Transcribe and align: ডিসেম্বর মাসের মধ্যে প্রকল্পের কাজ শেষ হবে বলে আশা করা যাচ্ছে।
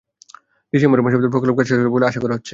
ডিসেম্বর 0.73 1.03
মাসের 1.03 1.17
মধ্যে 1.17 1.33
প্রকল্পের 1.33 1.57
কাজ 1.57 1.65
শেষ 1.69 1.77
হবে 1.79 1.93
বলে 1.95 2.05
আশা 2.07 2.19
করা 2.19 2.33
যাচ্ছে। 2.35 2.49